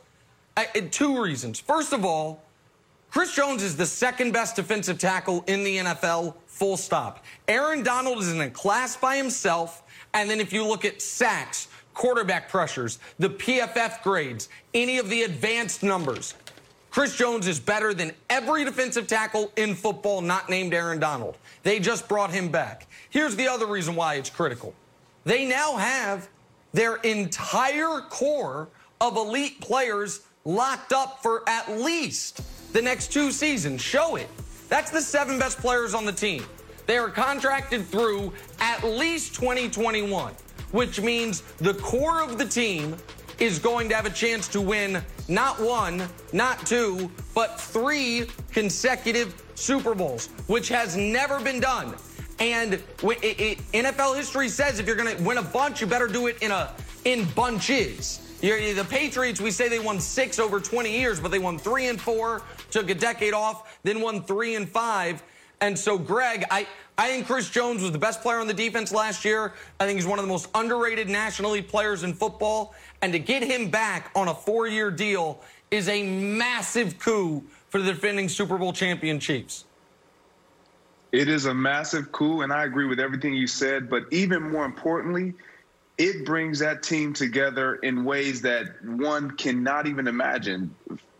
[0.58, 1.58] I, uh, two reasons.
[1.58, 2.44] First of all,
[3.10, 7.24] Chris Jones is the second best defensive tackle in the NFL, full stop.
[7.48, 9.84] Aaron Donald is in a class by himself.
[10.13, 15.24] And then if you look at sacks, quarterback pressures, the PFF grades, any of the
[15.24, 16.36] advanced numbers,
[16.96, 21.38] Chris Jones is better than every defensive tackle in football not named Aaron Donald.
[21.62, 22.88] They just brought him back.
[23.10, 24.74] Here's the other reason why it's critical.
[25.26, 26.30] They now have
[26.72, 28.70] their entire core
[29.02, 33.82] of elite players locked up for at least the next two seasons.
[33.82, 34.30] Show it.
[34.70, 36.46] That's the seven best players on the team.
[36.86, 40.34] They are contracted through at least 2021,
[40.76, 42.98] which means the core of the team
[43.40, 49.42] is going to have a chance to win not one, not two, but three consecutive
[49.56, 51.96] Super Bowls, which has never been done.
[52.40, 52.84] And it,
[53.24, 56.44] it, NFL history says if you're going to win a bunch, you better do it
[56.44, 56.74] in a
[57.06, 58.38] in bunches.
[58.42, 61.88] You're, the Patriots, we say they won six over 20 years, but they won three
[61.88, 65.24] and four, took a decade off, then won three and five.
[65.62, 68.91] And so, Greg, I, I think Chris Jones was the best player on the defense
[68.91, 69.54] last year.
[69.80, 72.74] I think he's one of the most underrated National League players in football.
[73.02, 75.41] And to get him back on a four year deal
[75.72, 79.65] is a massive coup for the defending Super Bowl champion Chiefs.
[81.12, 83.89] It is a massive coup, and I agree with everything you said.
[83.89, 85.34] But even more importantly,
[85.98, 90.76] it brings that team together in ways that one cannot even imagine.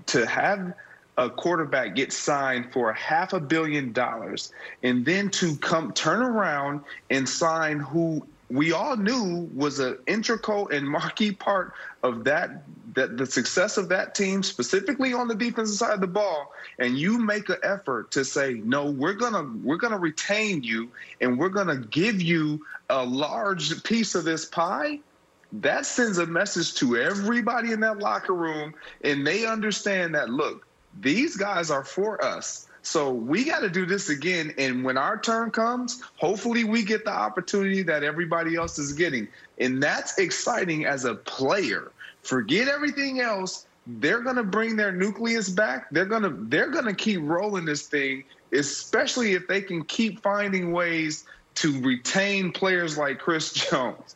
[0.08, 0.74] To have
[1.18, 4.52] a quarterback get signed for half a billion dollars
[4.84, 10.70] and then to come turn around and sign who we all knew was an integral
[10.70, 11.74] and marquee part
[12.04, 16.08] of that that the success of that team specifically on the defensive side of the
[16.08, 16.54] ball.
[16.80, 21.40] And you make an effort to say no we're gonna we're gonna retain you and
[21.40, 25.00] we're gonna give you a large piece of this pie.
[25.52, 28.74] That sends a message to everybody in that locker room
[29.04, 30.65] and they understand that look
[31.00, 34.54] these guys are for us so we got to do this again.
[34.60, 39.28] And when our turn comes, hopefully we get the opportunity that everybody else is getting.
[39.58, 41.92] And that's exciting as a player.
[42.22, 43.66] Forget everything else.
[43.88, 45.90] They're going to bring their nucleus back.
[45.90, 50.22] They're going to they're going to keep rolling this thing, especially if they can keep
[50.22, 54.16] finding ways to retain players like Chris Jones.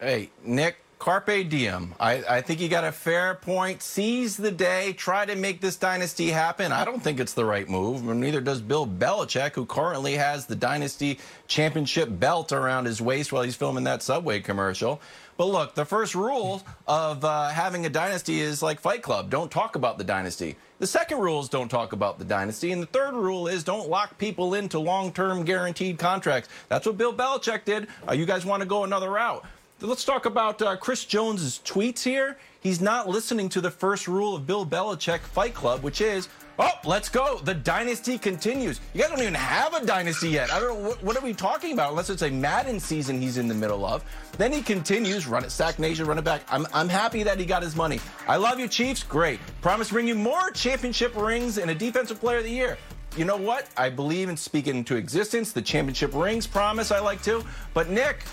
[0.00, 1.94] Hey, Nick, Carpe diem.
[2.00, 3.82] I, I think you got a fair point.
[3.82, 4.94] Seize the day.
[4.94, 6.72] Try to make this dynasty happen.
[6.72, 8.02] I don't think it's the right move.
[8.02, 13.42] Neither does Bill Belichick, who currently has the dynasty championship belt around his waist while
[13.42, 15.00] he's filming that Subway commercial.
[15.36, 19.50] But look, the first rule of uh, having a dynasty is like Fight Club don't
[19.50, 20.56] talk about the dynasty.
[20.78, 22.72] The second rule is don't talk about the dynasty.
[22.72, 26.48] And the third rule is don't lock people into long term guaranteed contracts.
[26.68, 27.88] That's what Bill Belichick did.
[28.08, 29.44] Uh, you guys want to go another route.
[29.82, 32.38] Let's talk about uh, Chris Jones's tweets here.
[32.60, 36.70] He's not listening to the first rule of Bill Belichick Fight Club, which is, oh,
[36.86, 37.40] let's go.
[37.44, 38.80] The dynasty continues.
[38.94, 40.50] You guys don't even have a dynasty yet.
[40.50, 43.36] I don't know what, what are we talking about, unless it's a Madden season he's
[43.36, 44.02] in the middle of.
[44.38, 46.40] Then he continues, run it, Sack Nation, run it back.
[46.48, 48.00] I'm, I'm happy that he got his money.
[48.26, 49.02] I love you, Chiefs.
[49.02, 49.40] Great.
[49.60, 52.78] Promise to bring you more championship rings and a defensive player of the year.
[53.14, 53.68] You know what?
[53.76, 55.52] I believe in speaking into existence.
[55.52, 57.44] The championship rings promise I like too.
[57.74, 58.24] But Nick,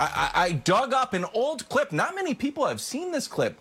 [0.00, 1.92] I, I, dug up an old clip.
[1.92, 3.58] Not many people have seen this clip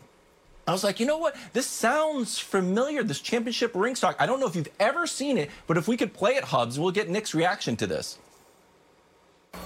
[0.70, 1.36] I was like, you know what?
[1.52, 4.16] This sounds familiar, this championship ring stock.
[4.20, 6.78] I don't know if you've ever seen it, but if we could play it, Hubs,
[6.78, 8.20] we'll get Nick's reaction to this.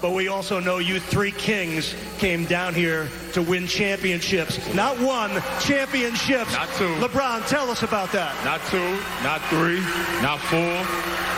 [0.00, 4.56] But we also know you three kings came down here to win championships.
[4.74, 6.54] Not one, championships.
[6.54, 6.88] Not two.
[6.94, 8.32] LeBron, tell us about that.
[8.42, 9.80] Not two, not three,
[10.22, 10.72] not four,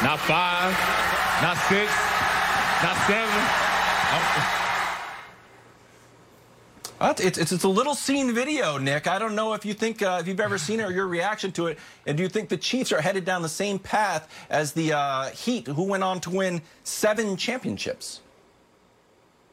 [0.07, 0.70] not five,
[1.42, 1.90] not six,
[2.85, 3.75] not seven.
[6.98, 9.06] It's, it's, it's a little scene video, Nick.
[9.06, 11.52] I don't know if you think uh, if you've ever seen it or your reaction
[11.52, 14.72] to it, and do you think the Chiefs are headed down the same path as
[14.72, 18.20] the uh, Heat, who went on to win seven championships?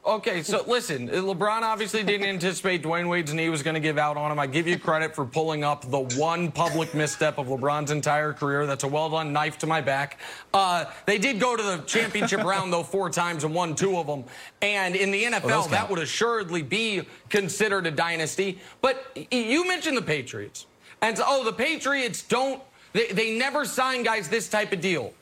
[0.06, 4.18] Okay, so listen, LeBron obviously didn't anticipate Dwyane Wade's knee was going to give out
[4.18, 4.38] on him.
[4.38, 8.66] I give you credit for pulling up the one public misstep of LeBron's entire career.
[8.66, 10.20] That's a well done knife to my back.
[10.54, 14.06] Uh, they did go to the championship round, though, four times and won two of
[14.06, 14.26] them.
[14.62, 18.60] And in the NFL, that would assuredly be considered a dynasty.
[18.82, 20.66] But you mentioned the Patriots.
[21.02, 22.62] And so, oh, the Patriots don't,
[22.92, 25.14] they, they never sign guys this type of deal.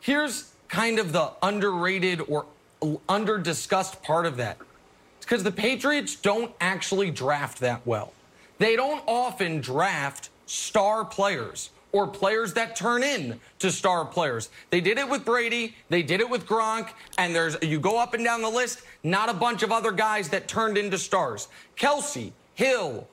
[0.00, 2.44] Here's kind of the underrated or
[3.08, 4.58] under discussed part of that.
[5.16, 8.12] It's because the Patriots don't actually draft that well.
[8.58, 14.50] They don't often draft star players or players that turn in to star players.
[14.70, 18.14] They did it with Brady, they did it with Gronk, and there's you go up
[18.14, 21.48] and down the list, not a bunch of other guys that turned into stars.
[21.76, 23.08] Kelce, Hill,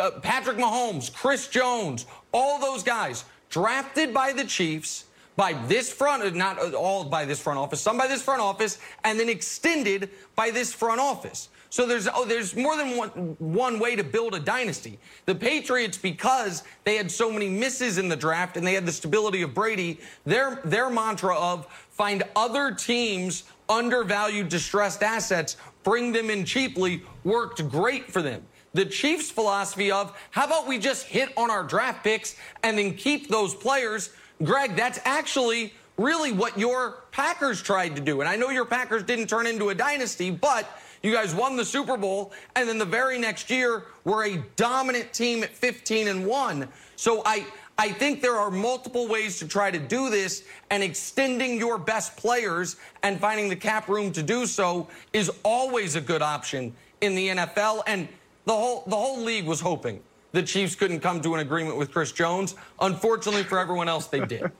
[0.00, 5.04] uh, Patrick Mahomes, Chris Jones, all those guys drafted by the Chiefs
[5.36, 8.40] by this front, uh, not uh, all by this front office, some by this front
[8.40, 11.48] office, and then extended by this front office.
[11.70, 13.08] So there's oh, there's more than one,
[13.40, 14.98] one way to build a dynasty.
[15.26, 18.92] The Patriots, because they had so many misses in the draft and they had the
[18.92, 26.30] stability of Brady, their their mantra of find other teams undervalued, distressed assets, bring them
[26.30, 28.42] in cheaply, worked great for them.
[28.74, 32.94] The Chiefs' philosophy of how about we just hit on our draft picks and then
[32.94, 34.10] keep those players
[34.42, 38.20] Greg, that's actually really what your Packers tried to do.
[38.20, 41.64] And I know your Packers didn't turn into a dynasty, but you guys won the
[41.64, 46.26] Super Bowl, and then the very next year were a dominant team at 15 and
[46.26, 46.68] 1.
[46.96, 51.58] So I I think there are multiple ways to try to do this, and extending
[51.58, 56.22] your best players and finding the cap room to do so is always a good
[56.22, 57.82] option in the NFL.
[57.86, 58.08] And
[58.46, 60.00] the whole the whole league was hoping
[60.34, 62.56] the Chiefs couldn't come to an agreement with Chris Jones.
[62.80, 64.42] Unfortunately for everyone else, they did.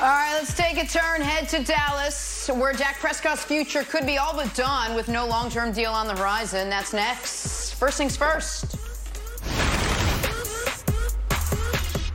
[0.00, 4.16] All right, let's take a turn, head to Dallas, where Dak Prescott's future could be
[4.16, 6.70] all but done with no long term deal on the horizon.
[6.70, 7.74] That's next.
[7.74, 8.78] First things first.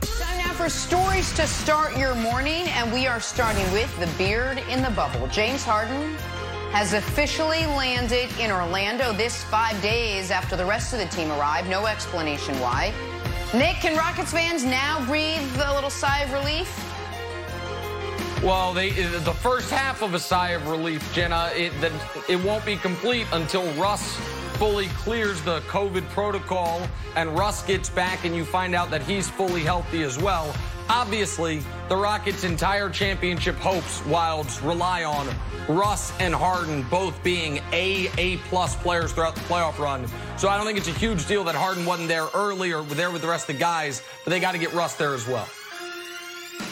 [0.00, 4.62] Time now for stories to start your morning, and we are starting with the beard
[4.70, 5.26] in the bubble.
[5.28, 6.16] James Harden
[6.74, 11.70] has officially landed in Orlando this five days after the rest of the team arrived.
[11.70, 12.92] No explanation why.
[13.54, 16.68] Nick, can Rockets fans now breathe a little sigh of relief?
[18.42, 21.72] Well, they, the first half of a sigh of relief, Jenna, it,
[22.28, 24.16] it won't be complete until Russ
[24.58, 26.82] fully clears the COVID protocol
[27.14, 30.52] and Russ gets back and you find out that he's fully healthy as well.
[30.88, 35.28] Obviously, the Rockets' entire championship hopes, Wildes, rely on
[35.68, 40.06] Russ and Harden both being A, A plus players throughout the playoff run.
[40.36, 43.10] So I don't think it's a huge deal that Harden wasn't there early or there
[43.10, 45.48] with the rest of the guys, but they got to get Russ there as well.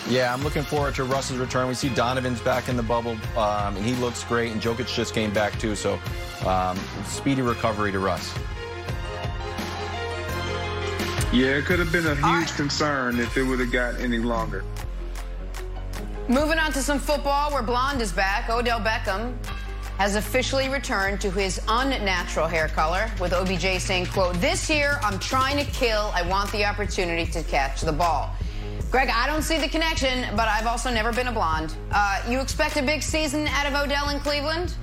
[0.09, 1.69] Yeah, I'm looking forward to Russ's return.
[1.69, 5.15] We see Donovan's back in the bubble, um, and he looks great, and Jokic just
[5.15, 5.99] came back too, so
[6.47, 8.33] um, speedy recovery to Russ.
[11.33, 12.53] Yeah, it could have been a huge right.
[12.57, 14.63] concern if it would have got any longer.
[16.29, 18.51] Moving on to some football where Blonde is back.
[18.51, 19.35] Odell Beckham
[19.97, 25.19] has officially returned to his unnatural hair color with OBJ saying, quote, this year I'm
[25.19, 26.13] trying to kill.
[26.15, 28.37] I want the opportunity to catch the ball.
[28.91, 31.75] Greg, I don't see the connection, but I've also never been a blonde.
[31.93, 34.75] Uh, you expect a big season out of Odell in Cleveland?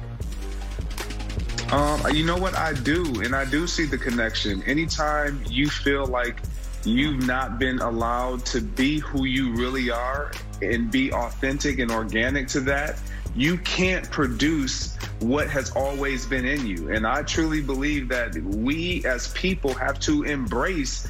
[1.71, 4.63] Um, you know what I do, and I do see the connection.
[4.63, 6.41] Anytime you feel like
[6.83, 10.31] you've not been allowed to be who you really are
[10.63, 12.99] and be authentic and organic to that,
[13.35, 16.91] you can't produce what has always been in you.
[16.91, 21.07] And I truly believe that we as people have to embrace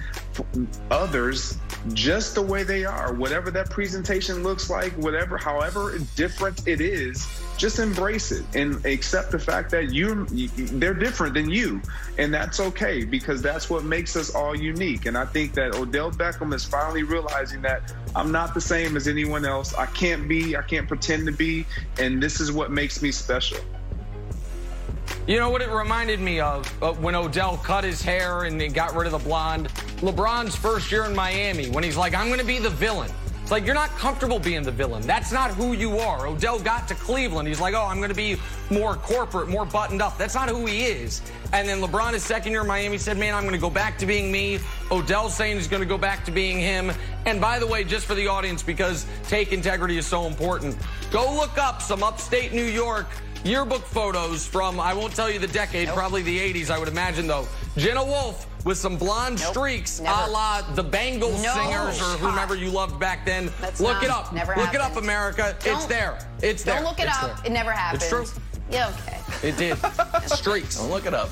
[0.92, 1.58] others
[1.94, 7.26] just the way they are, whatever that presentation looks like, whatever, however different it is,
[7.60, 10.26] just embrace it and accept the fact that you
[10.80, 11.82] they're different than you,
[12.18, 15.06] and that's okay because that's what makes us all unique.
[15.06, 19.08] And I think that Odell Beckham is finally realizing that I'm not the same as
[19.08, 19.74] anyone else.
[19.74, 21.66] I can't be, I can't pretend to be,
[22.00, 23.60] and this is what makes me special.
[25.28, 26.72] You know what it reminded me of?
[26.82, 29.68] Uh, when Odell cut his hair and got rid of the blonde.
[30.00, 33.12] LeBron's first year in Miami when he's like, I'm going to be the villain.
[33.50, 35.02] It's like you're not comfortable being the villain.
[35.08, 36.28] That's not who you are.
[36.28, 37.48] Odell got to Cleveland.
[37.48, 38.38] He's like, oh, I'm going to be
[38.70, 40.20] more corporate, more buttoned up.
[40.20, 41.24] That's not who he is.
[41.52, 43.98] And then LeBron, his second year in Miami, said, man, I'm going to go back
[43.98, 44.60] to being me.
[44.92, 46.92] Odell's saying he's going to go back to being him.
[47.26, 50.78] And by the way, just for the audience, because take integrity is so important,
[51.10, 53.08] go look up some upstate New York
[53.44, 55.98] yearbook photos from, I won't tell you the decade, nope.
[55.98, 57.48] probably the 80s, I would imagine, though.
[57.78, 60.24] Jenna Wolfe with some blonde nope, streaks never.
[60.24, 63.52] a la the Bangles no singers or whomever you loved back then.
[63.62, 64.34] That's look it up.
[64.34, 64.76] Never look happened.
[64.76, 65.56] it up, America.
[65.60, 66.20] Don't, it's there.
[66.42, 66.76] It's there.
[66.76, 67.38] Don't look it it's up.
[67.38, 67.46] There.
[67.48, 68.02] It never happened.
[68.02, 68.26] It's true.
[68.72, 69.48] Yeah, okay.
[69.48, 69.78] It did.
[70.28, 70.78] streaks.
[70.78, 71.30] Don't look it up.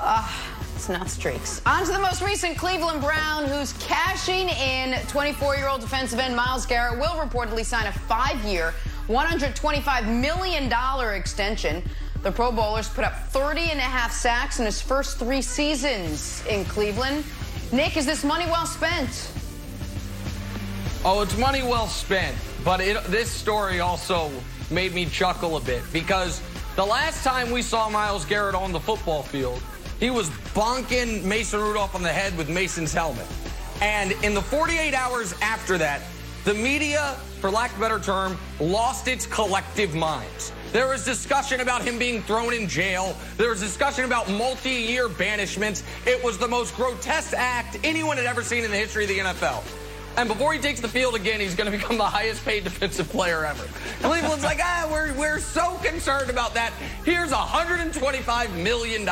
[0.00, 0.28] Uh,
[0.74, 1.60] it's not streaks.
[1.66, 6.98] On to the most recent Cleveland Brown, who's cashing in 24-year-old defensive end Myles Garrett
[6.98, 8.74] will reportedly sign a five-year,
[9.08, 10.72] $125 million
[11.14, 11.82] extension.
[12.22, 16.44] The Pro Bowlers put up 30 and a half sacks in his first three seasons
[16.46, 17.24] in Cleveland.
[17.72, 19.32] Nick, is this money well spent?
[21.04, 22.36] Oh, it's money well spent.
[22.64, 24.30] But it, this story also
[24.70, 26.40] made me chuckle a bit because
[26.76, 29.60] the last time we saw Myles Garrett on the football field,
[29.98, 33.26] he was bonking Mason Rudolph on the head with Mason's helmet.
[33.80, 36.02] And in the 48 hours after that,
[36.44, 40.52] the media, for lack of a better term, lost its collective minds.
[40.72, 43.16] There was discussion about him being thrown in jail.
[43.36, 45.82] There was discussion about multi-year banishments.
[46.06, 49.18] It was the most grotesque act anyone had ever seen in the history of the
[49.18, 49.62] NFL.
[50.16, 53.08] And before he takes the field again, he's going to become the highest paid defensive
[53.08, 53.64] player ever.
[54.06, 56.72] Cleveland's like, ah, we're, we're so concerned about that.
[57.04, 59.08] Here's $125 million,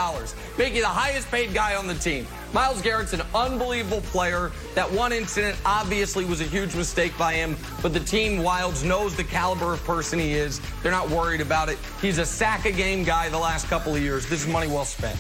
[0.59, 2.27] making the highest paid guy on the team.
[2.53, 4.51] Myles Garrett's an unbelievable player.
[4.75, 9.17] That one incident obviously was a huge mistake by him, but the team Wildes knows
[9.17, 10.61] the caliber of person he is.
[10.83, 11.79] They're not worried about it.
[12.03, 14.29] He's a sack a game guy the last couple of years.
[14.29, 15.19] This is money well spent.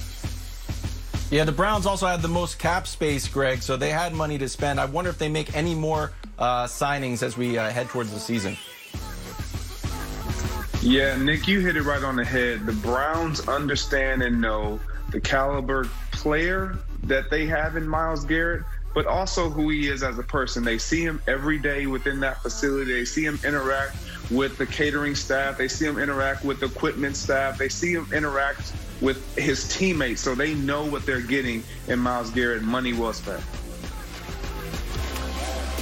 [1.30, 4.48] Yeah, the Browns also had the most cap space, Greg, so they had money to
[4.48, 4.80] spend.
[4.80, 6.10] I wonder if they make any more
[6.40, 8.56] uh, signings as we uh, head towards the season.
[10.82, 12.66] Yeah, Nick, you hit it right on the head.
[12.66, 14.80] The Browns understand and know
[15.12, 20.18] the caliber player that they have in Myles Garrett, but also who he is as
[20.18, 20.64] a person.
[20.64, 22.92] They see him every day within that facility.
[22.92, 23.94] They see him interact
[24.32, 25.58] with the catering staff.
[25.58, 27.56] They see him interact with the equipment staff.
[27.56, 32.30] They see him interact with his teammates, so they know what they're getting in Myles
[32.30, 32.62] Garrett.
[32.62, 33.42] Money well spent.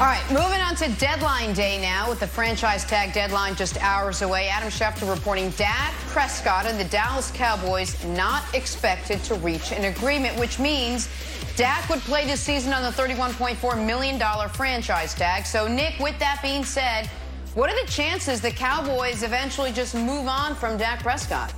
[0.01, 4.23] All right, moving on to deadline day now with the franchise tag deadline just hours
[4.23, 4.47] away.
[4.49, 10.39] Adam Schefter reporting Dak Prescott and the Dallas Cowboys not expected to reach an agreement,
[10.39, 11.09] which means
[11.57, 15.45] Dak would play this season on the $31.4 million franchise tag.
[15.45, 17.11] So, Nick, with that being said,
[17.57, 21.53] what are the chances the Cowboys eventually just move on from Dak Prescott?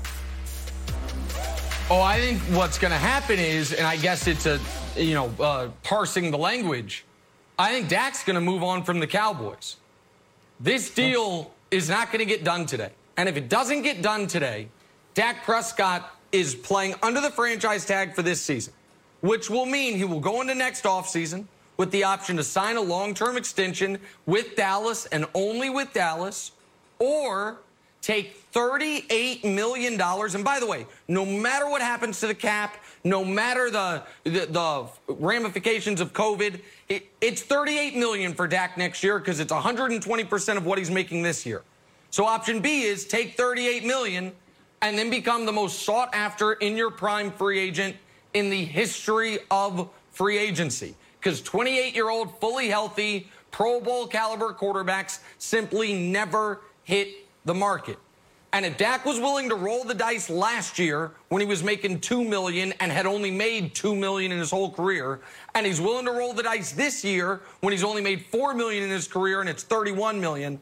[1.93, 4.61] Oh, I think what's going to happen is, and I guess it's a,
[4.97, 7.05] you know, uh, parsing the language.
[7.59, 9.75] I think Dak's going to move on from the Cowboys.
[10.61, 12.93] This deal is not going to get done today.
[13.17, 14.69] And if it doesn't get done today,
[15.15, 18.73] Dak Prescott is playing under the franchise tag for this season,
[19.21, 22.81] which will mean he will go into next offseason with the option to sign a
[22.81, 26.53] long term extension with Dallas and only with Dallas,
[27.01, 27.59] or
[28.03, 30.01] take $38 million.
[30.01, 34.47] And by the way, no matter what happens to the cap, no matter the, the,
[34.47, 40.57] the ramifications of COVID, it, it's 38 million for Dak next year because it's 120%
[40.57, 41.63] of what he's making this year.
[42.11, 44.33] So option B is take 38 million
[44.83, 47.97] and then become the most sought after in your prime free agent
[48.35, 50.95] in the history of free agency.
[51.19, 57.09] Because 28 year old, fully healthy, Pro Bowl caliber quarterbacks simply never hit
[57.45, 57.99] the market.
[58.53, 62.01] And if Dak was willing to roll the dice last year when he was making
[62.01, 65.21] two million and had only made two million in his whole career,
[65.55, 68.83] and he's willing to roll the dice this year when he's only made four million
[68.83, 70.59] in his career and it's 31 million,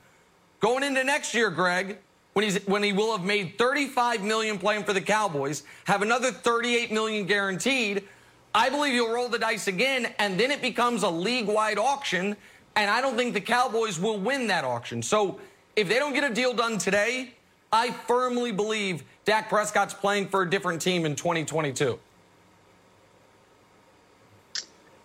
[0.61, 1.99] going into next year, Greg,
[2.35, 6.31] when he's when he will have made 35 million playing for the Cowboys, have another
[6.31, 8.05] 38 million guaranteed,
[8.55, 12.37] I believe he'll roll the dice again, and then it becomes a league-wide auction,
[12.77, 15.03] and I don't think the Cowboys will win that auction.
[15.03, 15.41] So
[15.79, 17.31] if they don't get a deal done today,
[17.71, 22.01] I firmly believe Dak Prescott's playing for a different team in 2022.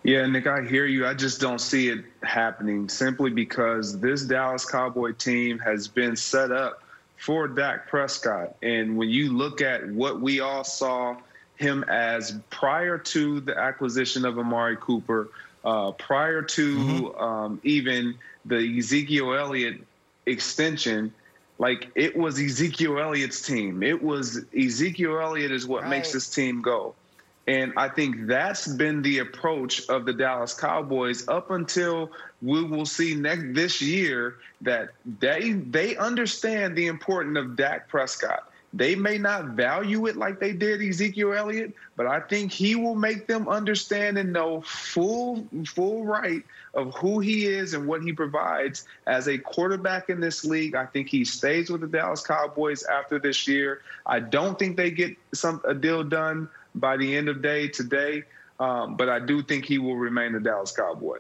[0.02, 1.06] Yeah, Nick, I hear you.
[1.06, 6.52] I just don't see it happening simply because this Dallas Cowboy team has been set
[6.52, 6.82] up
[7.18, 8.56] for Dak Prescott.
[8.64, 11.18] And when you look at what we all saw
[11.56, 15.30] him as prior to the acquisition of Amari Cooper,
[15.64, 17.24] uh, prior to mm-hmm.
[17.24, 18.16] um, even
[18.46, 19.80] the Ezekiel Elliott
[20.26, 21.14] extension,
[21.60, 23.84] like it was Ezekiel Elliott's team.
[23.84, 25.90] It was Ezekiel Elliott is what Right.
[25.92, 26.96] makes this team go.
[27.46, 32.10] And I think that's been the approach of the Dallas Cowboys up until
[32.42, 38.50] we will see next this year that they they understand the importance of Dak Prescott.
[38.76, 42.96] They may not value it like they did Ezekiel Elliott, but I think he will
[42.96, 46.42] make them understand and know full full right
[46.74, 50.74] of who he is and what he provides as a quarterback in this league.
[50.74, 53.82] I think he stays with the Dallas Cowboys after this year.
[54.08, 58.24] I don't think they get some a deal done by the end of day today,
[58.60, 61.20] um, but I do think he will remain a Dallas Cowboy.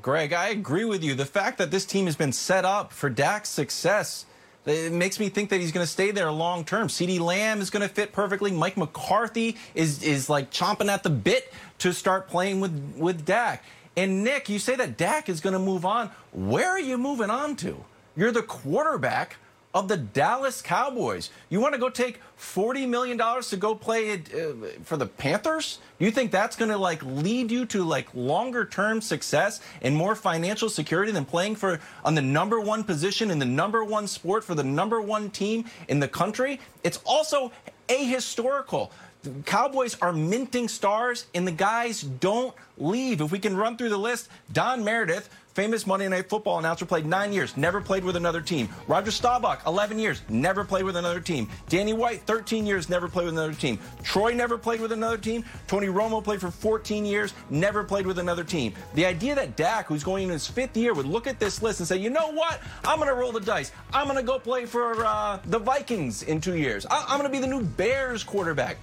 [0.00, 1.14] Greg, I agree with you.
[1.14, 4.24] The fact that this team has been set up for Dak's success,
[4.64, 6.88] it makes me think that he's going to stay there long term.
[6.88, 8.52] CeeDee Lamb is going to fit perfectly.
[8.52, 13.64] Mike McCarthy is is like chomping at the bit to start playing with with Dak.
[13.96, 16.10] And Nick, you say that Dak is going to move on.
[16.32, 17.84] Where are you moving on to?
[18.16, 19.36] You're the quarterback
[19.74, 21.30] of the Dallas Cowboys.
[21.48, 25.78] You want to go take $40 million to go play it uh, for the Panthers?
[25.98, 30.14] You think that's going to like lead you to like longer term success and more
[30.14, 34.44] financial security than playing for on the number one position in the number one sport
[34.44, 36.60] for the number one team in the country?
[36.84, 37.50] It's also
[37.88, 38.90] ahistorical.
[39.22, 43.20] The Cowboys are minting stars, and the guys don't leave.
[43.20, 47.06] If we can run through the list, Don Meredith, famous Monday Night Football announcer, played
[47.06, 48.68] nine years, never played with another team.
[48.88, 51.48] Roger Staubach, 11 years, never played with another team.
[51.68, 53.78] Danny White, 13 years, never played with another team.
[54.02, 55.44] Troy never played with another team.
[55.68, 58.74] Tony Romo played for 14 years, never played with another team.
[58.94, 61.78] The idea that Dak, who's going into his fifth year, would look at this list
[61.78, 62.60] and say, you know what?
[62.84, 63.70] I'm going to roll the dice.
[63.94, 66.86] I'm going to go play for uh, the Vikings in two years.
[66.90, 68.78] I- I'm going to be the new Bears quarterback.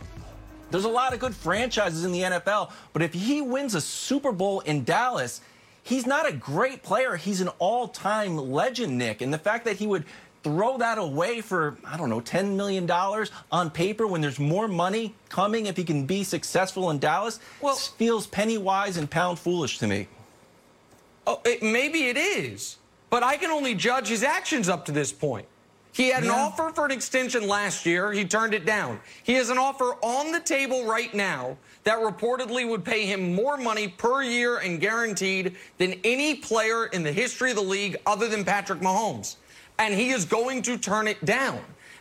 [0.72, 4.32] There's a lot of good franchises in the NFL, but if he wins a Super
[4.32, 5.42] Bowl in Dallas,
[5.84, 7.16] he's not a great player.
[7.16, 9.22] He's an all time legend, Nick.
[9.22, 10.06] And the fact that he would
[10.44, 12.90] throw that away for, I don't know, $10 million
[13.52, 17.76] on paper when there's more money coming if he can be successful in Dallas Well-
[17.76, 20.08] feels penny wise and pound foolish to me.
[21.28, 22.78] Oh, it, maybe it is,
[23.10, 25.46] but I can only judge his actions up to this point.
[26.00, 28.14] He had an offer for an extension last year.
[28.14, 29.02] He turned it down.
[29.22, 33.58] He has an offer on the table right now that reportedly would pay him more
[33.58, 38.30] money per year and guaranteed than any player in the history of the league other
[38.30, 39.36] than Patrick Mahomes.
[39.78, 41.60] And he is going to turn it down.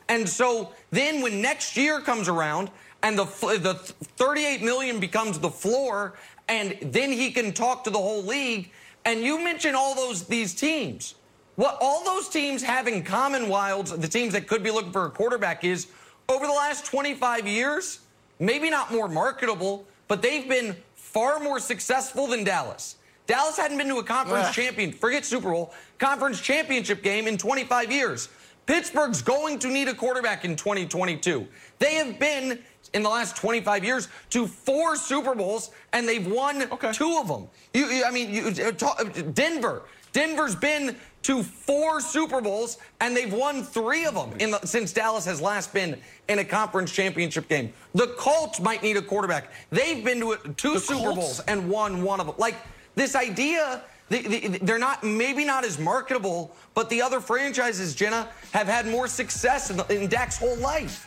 [0.09, 2.71] And so then when next year comes around
[3.03, 6.15] and the the 38 million becomes the floor
[6.49, 8.71] and then he can talk to the whole league
[9.05, 11.17] and you mention all those these teams.
[11.59, 15.07] What all those teams have in common, Wildes, the teams that could be looking for
[15.07, 15.89] a quarterback, is
[16.29, 17.99] over the last 25 years,
[18.39, 22.95] maybe not more marketable, but they've been far more successful than Dallas.
[23.27, 24.55] Dallas hadn't been to a conference Ugh.
[24.55, 28.29] champion, forget Super Bowl, conference championship game in 25 years.
[28.67, 31.45] Pittsburgh's going to need a quarterback in 2022.
[31.81, 32.61] They have been
[32.95, 36.93] in the last 25 years to four Super Bowls and they've won Okay.
[36.93, 37.49] two of them.
[37.75, 39.05] You, you- I mean, you, uh, talk,
[39.35, 39.83] Denver.
[40.13, 44.93] Denver's been to four Super Bowls and they've won three of them in the, since
[44.93, 45.99] Dallas has last been
[46.29, 47.73] in a conference championship game.
[47.95, 49.51] The Colts might need a quarterback.
[49.71, 51.17] They've been to a- two The Super Colts?
[51.17, 52.37] Bowls and won one of them.
[52.39, 52.55] Like
[52.95, 58.29] this idea, they, they, they're not maybe not as marketable, but the other franchises, Jenna,
[58.53, 61.07] have had more success in, the, in Dak's whole life.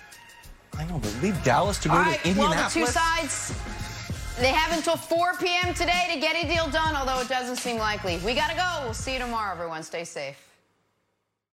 [0.78, 3.54] I know, but leave Dallas to go All to right, well, the two sides,
[4.42, 5.74] they have until 4 p.m.
[5.76, 8.18] today to get a deal done, although it doesn't seem likely.
[8.26, 8.84] We got to go.
[8.84, 9.84] We'll see you tomorrow, everyone.
[9.84, 10.51] Stay safe.